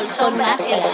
[0.00, 0.91] sol son.